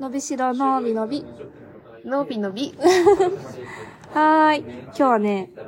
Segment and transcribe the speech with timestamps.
[0.00, 1.24] のびしろのびのび。
[2.04, 2.74] のびのび。
[4.12, 4.60] はーい。
[4.86, 5.64] 今日はね、今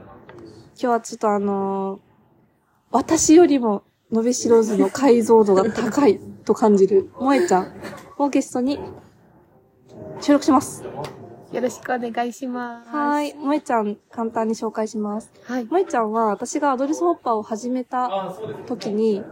[0.76, 2.06] 日はちょっとあのー
[2.92, 7.72] 私よりも、のびしろずの解像度が高いと感じる、萌えちゃん
[8.16, 8.78] をゲストに
[10.20, 10.84] 収録します。
[11.52, 12.88] よろしくお願いします。
[12.90, 13.32] はーい。
[13.32, 15.30] 萌えちゃん、簡単に紹介します。
[15.44, 15.64] はい。
[15.64, 18.08] 萌えちゃんは、私がアドレスホッパーを始めた
[18.66, 19.22] 時に、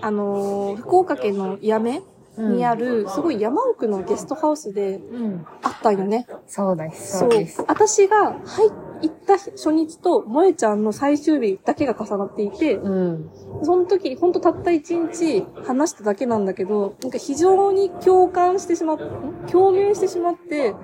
[0.00, 2.02] あのー福岡県の八女
[2.42, 5.46] にある、すごい山奥のゲストハウスでうん。
[5.62, 6.26] あったんよね。
[6.46, 7.18] そうです。
[7.18, 7.64] そうです。
[7.66, 8.70] 私が入
[9.00, 13.30] 行った初日と、萌えちゃんの最終日だけが重なっていて、うん。
[13.62, 20.78] その時、ほんとたった一日話しただけなんだけど、なんか非常に共感してしまっ、ん共鳴してしまって、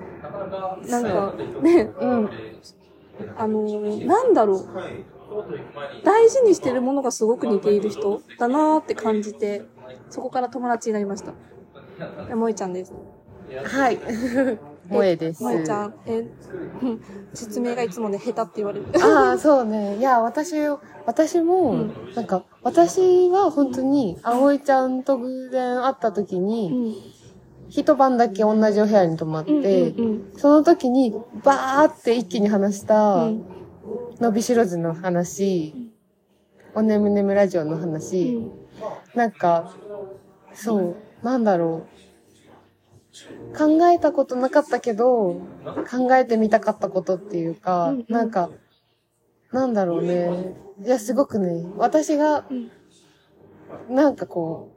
[0.87, 2.33] なんか、ね、うん。
[3.35, 4.81] あのーなんだろう。
[6.03, 9.65] 大事にしてるものがすごく似ている人だなーって感じて、
[10.09, 11.31] そこから友達になりました。
[12.27, 12.93] で萌えちゃんです。
[13.63, 13.97] はい。
[14.89, 15.43] 萌えです。
[15.43, 16.19] 萌えちゃん、え、
[16.81, 17.01] う ん
[17.33, 18.85] 説明がいつもね、下手って言われる。
[19.01, 19.97] ああ、そうね。
[19.97, 20.53] いや、私、
[21.05, 26.95] 私も、うんなんか、私は本当に、葵ちゃんと偶然会った時うに、ん。
[27.69, 29.55] 一晩だけ同じお部屋に泊まって、う
[30.01, 33.45] んうんその時に、バーって一気に話しうた、ん。
[34.19, 35.91] 伸びしろずの話、
[36.73, 38.51] おねむねむラジオのう話、ん。
[39.15, 39.75] なんか、
[40.53, 41.87] そう、なんだろ
[43.53, 43.57] う。
[43.57, 45.41] 考えたことなかったけど、
[45.89, 48.49] 考えてみたかったことっていうか、うんうんなんか、
[49.51, 50.55] なんだろうね。
[50.83, 54.71] いや、すごくね、私がうん、なんかこ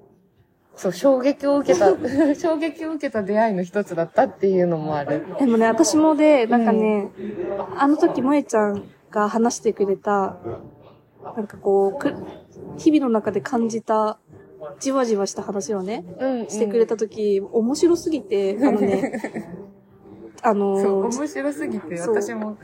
[0.77, 1.91] う、そう、衝撃を受けた、
[2.35, 5.25] 衝撃を受けた出会いの一つだったっていうのもある。
[5.39, 7.09] でもね、私もで、なんかね、
[7.77, 8.83] あの時萌えちゃん
[9.15, 10.37] が話してくれた、
[11.37, 12.15] なんかこう、く
[12.77, 14.19] 日々の中で感じた、
[14.81, 19.13] じわじわした話をね、うん、してくれた時、面白すぎて、あのね、
[20.43, 22.59] あそう、のー、面白すぎて、そう私も。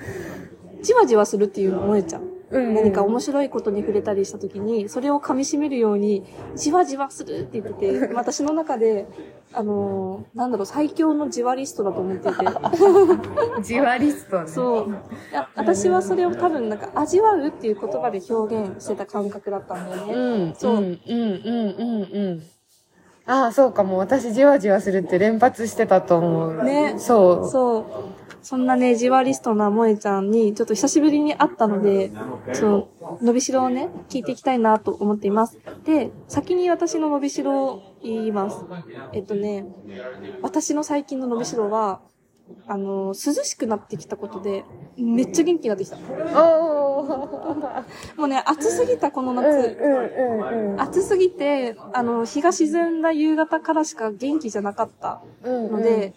[0.83, 2.40] じわじわするっていうの、萌えちゃん。
[2.51, 6.25] うん何か面白いことに触れたりした時に、それを噛み締めるように、
[6.57, 9.07] じわじわするって言ってて、 私の中で、
[9.53, 12.45] あのー、なんだろう、最強のじわリストだと思っていて。
[13.63, 14.47] じわリストね。
[14.49, 14.89] そう。
[14.89, 20.15] いや私はそれを多分なんか味わうっていう言葉で表現してた感覚だったんだよね。
[20.15, 20.19] う
[20.51, 20.55] ん。
[20.55, 22.43] そううん、うん、うん、うん、うん。
[23.27, 23.99] ああ、そうかも。
[23.99, 26.65] 私、じわじわするって連発してたと思う。
[26.65, 27.49] ねそう。
[27.49, 27.85] そう。
[28.43, 32.13] そんなね、じわリストな萌えちゃんに、ちょっと久しぶりに会ったので、
[32.53, 32.89] そ
[33.21, 35.59] う、伸びしろをね、聞いていきたいなと思っています。
[35.85, 38.65] で、先に私の伸びしろを言います。
[39.13, 39.67] えっとね、
[40.43, 42.01] 私の最近の伸びしろは、
[42.67, 44.65] あの、涼しくなってきたことで、
[44.97, 45.97] めっちゃ元気になってきた。
[48.17, 49.47] もうね、暑すぎたこの夏。
[49.47, 50.81] うん、うん、うん、うん。
[50.81, 56.15] 暑すぎて、あの、日が沈んだ夕方からしか元気じゃなかったうんので、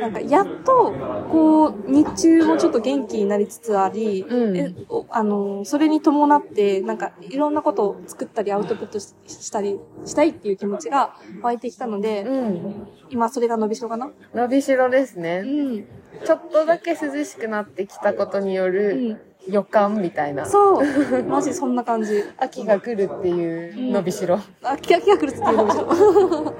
[0.00, 0.92] なんか、やっと、
[1.30, 12.86] こう、日中もちょっと元気になりつつあり、うんえおあの、それに伴って、なんか、いろんなことを作ったり、アウトプットししたり、したいっていう気持ちが湧いてきたので、うん。
[13.10, 14.10] 今それが伸びしろかな？
[14.34, 15.42] 伸びしろですうね。
[15.42, 15.86] ん。
[16.24, 19.20] ちょっとだけ涼しくなってきたことにようるん。
[19.50, 20.46] 予感みたいな。
[20.46, 21.24] そう。
[21.24, 22.24] マジそんな感じ。
[22.38, 24.40] 秋が来るっていう伸びしろ。
[24.62, 25.88] あ、キラキラくるっていう伸びしろ。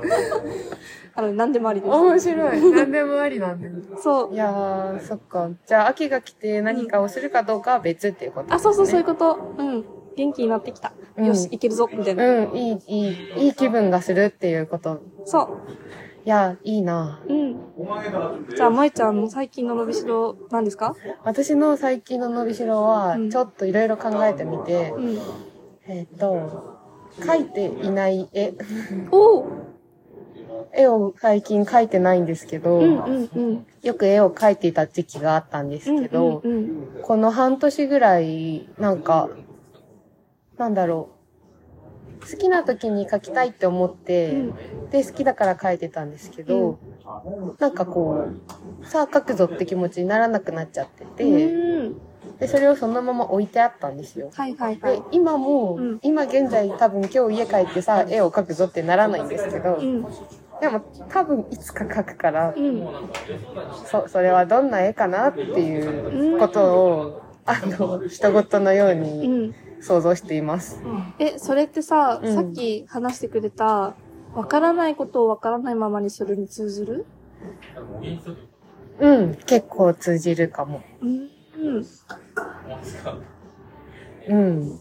[1.14, 1.92] あの、何でもありです。
[1.92, 2.72] 面白い。
[2.72, 3.74] 何でもありなんだよ。
[3.98, 4.36] そうい。
[4.36, 5.50] やー、そっか。
[5.66, 8.56] じゃあ、秋が来て何かをするかどうかは別っていうことですね。
[8.56, 9.38] あ、そうそう、そういうこと。
[9.58, 9.84] うん。
[10.16, 10.92] 元気になってきた。
[11.16, 12.24] うんよし、いけるぞ、みたいな。
[12.24, 15.00] うん、いい、いい、いい気分がするっていうこと。
[15.24, 15.58] そ
[16.25, 17.32] いや、いいなう。
[17.32, 17.56] うん。
[18.54, 20.94] じゃあ、萌えちゃんの最近の伸びしろ、何ですか？
[21.25, 25.19] 私の最近の伸びしろはうん、ちょっといろいろ考えてみて、うん。
[25.86, 26.76] えっ、と、
[27.20, 28.53] 描いていない絵。
[29.10, 29.47] おう
[30.72, 33.66] 絵を最近描いてないんですけど、うんうんうん。
[33.82, 39.30] よく絵を描いていた時期があったんですけど、うんうんこの半年ぐらい、なんか、
[40.59, 41.19] なんだろう。
[42.20, 44.54] 好きな時に描きたいって思って、
[44.91, 46.78] で、好きだから描いてたんですけど、
[47.58, 48.33] なんかこ
[48.83, 51.24] う、さあ描くぞって気持ちにならなくなっちゃってて。
[52.39, 54.30] で、それをそのまま置いてあったんですよ。
[54.34, 60.06] はいはいはいで。、今も、うん今現在多分今日家帰ってさ、絵を描くぞってならないんですけど、うん。
[60.59, 62.89] でも多分いつか描くから、うん。
[63.84, 69.54] そ、それはどんな絵かなっていうことを、あの、人事のよううにん。
[69.80, 70.80] 想像しています。
[71.18, 73.94] え、それってさ、うんさっき話してくれた、
[74.34, 77.06] わからないことをわからないままにするに通ずる？
[79.00, 80.80] うん、結構通じるかも。
[81.03, 81.30] うん。
[84.28, 84.80] うん。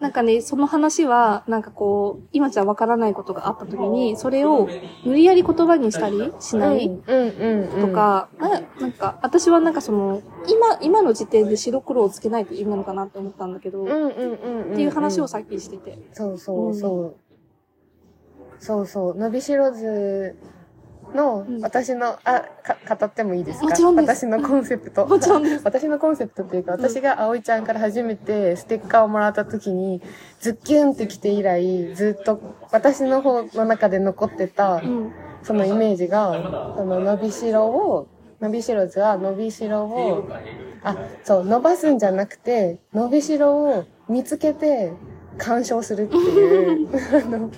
[0.00, 0.04] うん。
[0.04, 4.68] なんかね、その話は、なんかこう、今じゃわからないことがあった時に、それを
[5.04, 7.80] 無理やり言葉にしたりしないうんうんうん。
[7.88, 14.74] とか、ななんか、私はなんかその、今、今の時点で白黒をつけないと意味なのかなって思ったんだけど、っうんうんうんうん。
[14.74, 15.98] ていう話をさっきしてて。
[16.12, 17.16] そうそうそう。
[18.58, 19.14] そうそう。
[19.16, 20.36] 伸びしろず
[21.14, 23.66] のうん、私の、あ、か、語ってもいいですか？
[23.66, 25.06] もちろん私のコンセプト。
[25.06, 25.62] もちろんです。
[25.64, 30.00] 私のコンセプトっていうか、私が葵ちゃんから初めてステッカーをもらった時に、
[30.40, 32.40] ズッキュンって来て以来、ずっと
[32.70, 35.12] 私の方の中で残ってたう、ん。
[35.42, 38.06] そのイメージが、その伸びしろを、
[38.40, 40.28] 伸びしろ図は伸びしろを、
[40.82, 44.92] あ、そう、伸ばすんじゃなくて、伸びしろを見つけて
[45.38, 47.50] 鑑賞するっていう、 あの、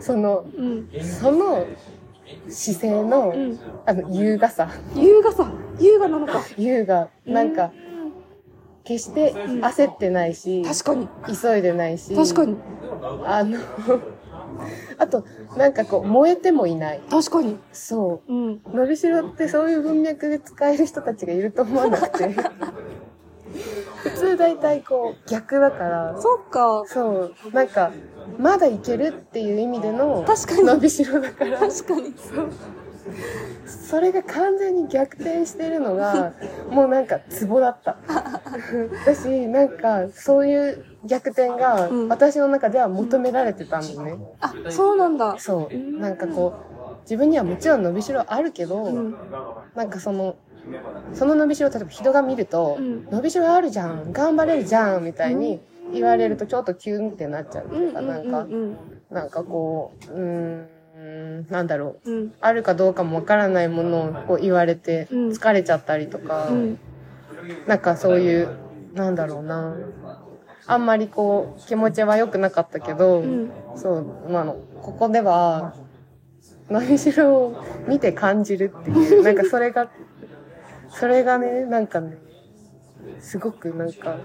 [0.00, 0.88] その、うん。
[1.00, 1.66] その
[2.48, 3.58] 姿勢の、うん。
[3.86, 4.70] あの、優雅さ。
[4.94, 5.50] 優雅さ。
[5.80, 6.42] 優雅なのか。
[6.56, 7.08] 優雅。
[7.26, 7.72] なんか、
[8.84, 11.08] 決して焦ってないし、確かに。
[11.40, 12.56] 急いでないし、確かに。
[13.24, 13.58] あの、
[14.98, 15.24] あと、
[15.56, 17.00] なんかこう、燃えてもいない。
[17.10, 17.58] 確かに。
[17.72, 18.32] そう。
[18.32, 18.60] うん。
[18.72, 22.34] 伸びしろってそういう文脈で使える人たちがいると思わなくて。
[24.04, 26.84] 普通大体こう逆だから、そっか。
[26.86, 27.90] そう、なんか、
[28.38, 32.14] まだいけるっていう意味での確かに伸びしろだから、確かに。
[33.66, 36.32] それが完全に逆転してるのが、
[36.68, 37.96] もうなんかツボだった。
[39.06, 44.18] だし、なんかそういう逆転がうん私の中では求められてたのね。
[44.40, 45.36] あ、そうなんだ。
[45.38, 46.00] そう。
[46.00, 49.16] なんかこう、自分にはもちろん伸びしろあるけど、うん。
[49.74, 50.36] なんかその、
[51.14, 55.60] その伸びしろ、例えば人が見ると、うん伸びしろあるじゃん、頑張れるじゃん、みたいに
[55.92, 57.82] 言われるとちょっとキュンってなっちゃうってうん。
[57.84, 58.76] いうか、なんか、うん。
[59.10, 62.10] なんかこう、うーん、なんだろう。
[62.10, 62.34] うん。
[62.40, 66.78] あるかどうかもわからないものをこう言われてうん疲れちゃったりとか、うん。
[67.66, 68.50] なんかそういう、
[68.94, 69.76] なんだろうな。
[70.66, 73.52] あんまりこう気持ちは良くなかったけど、うん。
[73.76, 75.74] そう、まああの、ここでは、
[76.70, 77.56] 伸びしろを
[77.86, 79.88] 見て感じるっていう、なんかそれが、
[80.94, 82.16] それがね、なんかね、
[83.20, 84.16] すごくなんか、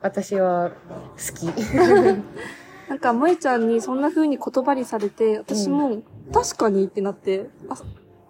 [0.00, 1.46] 私は好き。
[2.88, 6.02] なんか、萌ちゃんにそんな風に言葉にされて、私も、
[6.32, 7.76] 確かにってなって、あ、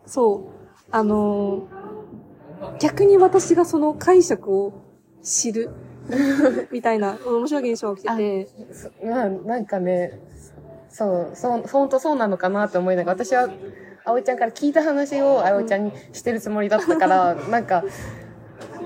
[0.06, 0.40] そう。
[0.90, 1.82] あのー
[2.78, 4.72] 逆に私がその解釈を
[5.22, 5.70] 知る。
[6.72, 8.48] みたいな、面白い現象が起きてて。
[8.74, 10.20] そまあ、なんかね、
[10.88, 13.48] そう、そう、ほんとそうなのかなって思いながら、私は、
[14.04, 17.84] 葵ちゃんから聞いた話を葵ちゃんにしてるつもりだったから、 なんか、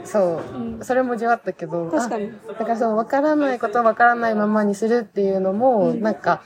[0.04, 0.20] そ
[0.54, 0.84] う、うん。
[0.84, 2.30] それもじわったけど、確かに。
[2.48, 6.00] あだからその分からないことを分からないままにするっていうのも、うん。
[6.02, 6.42] なんか、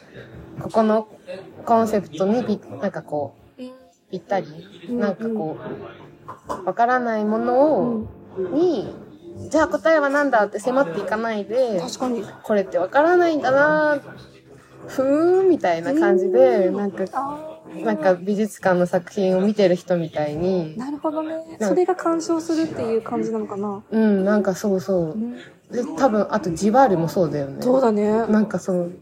[0.62, 1.08] ここの
[1.64, 3.62] コンセプトにぴ、なんかこう、
[4.11, 4.46] ぴったり、
[4.88, 5.00] うん。
[5.00, 5.56] なんかこ
[6.49, 8.05] う、分からないものを、
[8.52, 8.94] に、
[9.50, 12.25] じゃあ答えは何だって迫っていかないで、確かに。
[12.43, 14.00] これってわからないんだな
[14.87, 17.50] ふーんみたいな感じで、なんか、あ
[17.84, 21.34] なんか美術館の作品を見てる人みたいにー、なるほどね。
[21.61, 23.82] うんそれが干渉するっていう感じなのかな。
[23.90, 25.17] うん、なんかそうそ
[25.70, 25.75] う。
[25.75, 27.62] で、多分、あとジバールもそうだよね。
[27.62, 28.11] そうだね。
[28.26, 28.93] なんかそう、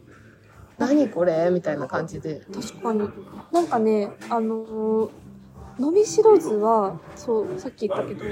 [0.77, 2.43] 何これみたいな感じで。
[2.53, 3.09] 確かに。
[3.53, 5.11] なんかね、あのー
[5.79, 8.25] 伸びしろ図は、そう、さっき言ったけど、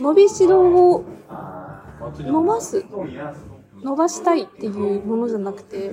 [0.00, 1.04] 伸びしろを
[2.20, 2.84] 伸ばす、
[3.82, 5.90] 伸ばしたいっていうものじゃなくて、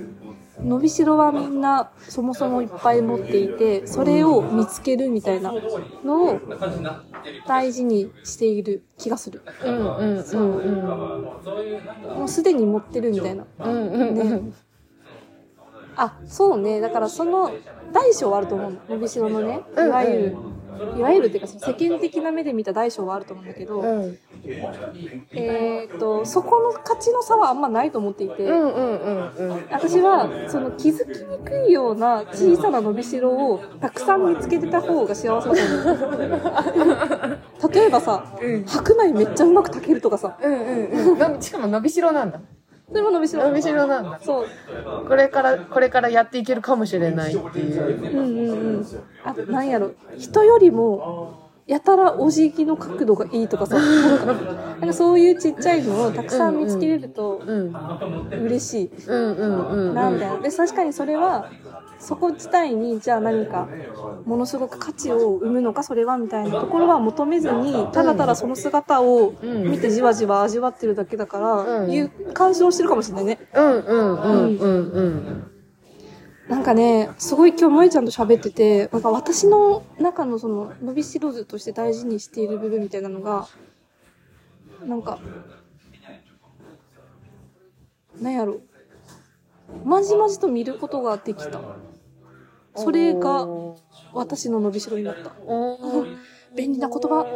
[0.62, 5.52] 伸びしろはみんなそもそもいっぱい持っていて、それを見つけるみたいな
[6.04, 6.40] のを
[7.46, 9.42] 大事にしている気がする。
[9.64, 10.86] うんうんうんうん。
[12.18, 13.44] もうすでに持ってるみたいな。
[13.60, 14.54] うんうんうん。
[15.96, 16.80] あ、そうね。
[16.80, 17.52] だからその
[17.92, 18.78] 大小はあると思うの。
[18.88, 19.60] 伸びしろのね。
[19.76, 20.36] いわゆる、
[20.96, 24.18] いわゆるっていうかその世間的な目で見た大小はあると思うんだけど、うん
[25.32, 29.57] えーっと、そこの価値の差はあんまないと思っていて、うんうんうんうん。
[29.78, 36.84] 私はその気づきにくいような小さな伸びしろをたくさん見つけてた方が幸せだと思
[37.68, 37.70] う。
[37.72, 41.18] 例えばさ、うん白米めっちゃうまく炊けるとかさ、うんうんうん。
[41.18, 42.40] のしかも伸びしろなんだ。
[42.88, 43.44] それも伸びしろ。
[43.44, 44.18] 伸びしろなんだ。
[44.22, 44.46] そう。
[45.06, 48.16] これから、これからやっていけるかもしれないっていう。
[48.16, 48.86] うんうんうん。
[49.24, 49.90] あ、なんやろ。
[50.16, 57.76] 人よりも、やたらお辞儀の角度がいいとかさ、なんかそういうちっちゃいのをたくさん見つけれるとうん。
[58.46, 58.90] 嬉しい。
[59.06, 59.94] うんうんうん。
[59.94, 60.40] なんだよ。
[60.40, 61.46] で、確かにそれは、
[61.98, 63.68] そこ自体に、じゃあ何か、
[64.24, 73.38] ものすごく価値を生むのか、それは、みたいなところは求めずに、ただただその姿を見てじわじわ味わってるだけだから、うんいう干渉してるかもしれないね。
[73.54, 75.47] うんうんうんうんうん。
[76.48, 83.46] なんかね、すごい今日萌ちゃんと喋ってて、なんか私の中のその伸びしろ図として大事にしている部分みたいなのが、
[84.82, 85.18] なんか、
[88.18, 88.60] なんやろ。
[89.84, 91.60] まじまじと見ることができた。
[92.74, 93.46] それが
[94.14, 95.32] 私の伸びしろになった。
[96.56, 97.26] 便利な言葉。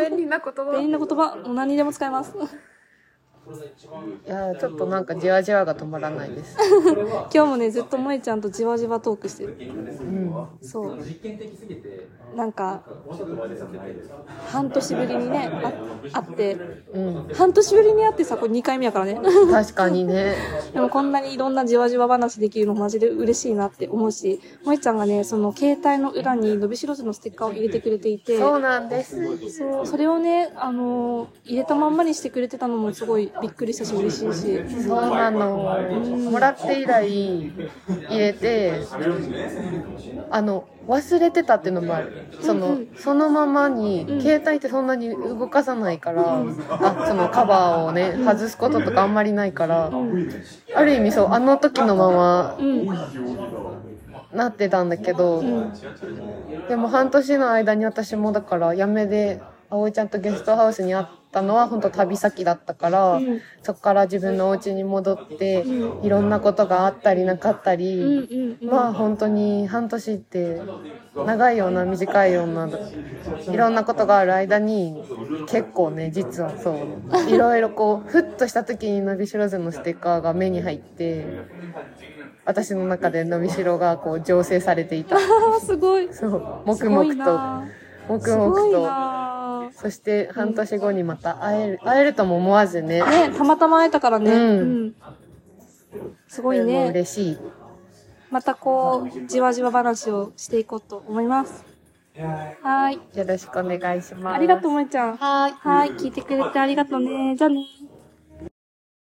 [0.00, 0.72] 便利な言葉。
[0.76, 1.36] 便利な言葉。
[1.36, 2.34] もう何にでも使えます。
[4.26, 6.56] いやーちょっとなんかじわじわが止まらないです。
[7.34, 9.58] 今日もね、ずっと萌えちゃんとじわじわトークしてる。
[10.04, 10.50] うん。
[10.60, 11.00] そ
[12.32, 12.36] う。
[12.36, 12.86] なんか、
[14.24, 15.74] 半年ぶりにね、あ
[16.12, 17.28] 会って、うん。
[17.32, 19.20] 半年ぶりに会ってさ、これ2回目やからね。
[19.50, 20.34] 確かにね。
[20.74, 29.16] でもこんなにいろんなじわじわ話できるのマジで嬉しいなって思うし、萌ちゃんがね、その携帯の裏に伸びしろ図のステッカーを入れてくれていて、そうなんです。
[29.48, 34.82] そう、それをね、あのー入れたまんまにしてくれてたのもすごいびっくりしたし嬉しいし。
[34.86, 35.78] そうなの。
[36.30, 37.52] もらって以来
[38.08, 38.84] 入れて、
[40.30, 42.26] あの、忘れてたっていうのもある。
[42.40, 49.90] その、そのままに、携帯ってそんなに動かさないから、あ、そのカバーをね、外すこととかあんまりないから、
[50.74, 52.88] ある意味そう、あの時のままうん。
[54.32, 55.72] なってたんだけど、うん。
[56.68, 68.68] でも半年の間に私もだから辞めで葵ちゃんとゲストハウスに会ったのは本当旅先だったから、うんそこから自分のお家に戻って、ういろんなことがあったりなかったり、うんうんうん。
[68.68, 70.62] まあ本当に半年って
[71.24, 72.68] 長いような短いような
[73.52, 74.94] いろんなことがある間に
[75.46, 81.26] 結構ね実はそういろいろこうふっとした時に伸びしろ図のステッカーが目に入って
[82.44, 85.16] 私の中で伸びしろがこう醸成されていた。
[85.60, 86.12] すごい。
[86.12, 87.68] そう、黙々と、な
[88.08, 88.82] 黙々と。
[88.82, 93.00] なそして半年後にまた会える、会えるとも思わずね。
[93.02, 94.32] ね、たまたま会えたからね。
[94.32, 94.94] うんん。
[96.28, 96.88] すごいね。
[96.90, 97.38] 嬉しい。
[98.30, 101.64] またこう、じわじわ話をしていこうと思います。
[102.16, 103.18] はーい。
[103.18, 104.34] よろしくお願いします。
[104.34, 105.16] ありがとう、萌ちゃん。
[105.16, 105.52] はい。
[105.52, 105.90] はい。
[105.92, 107.36] 聞いてくれてありがとうね。
[107.36, 107.64] じゃあね。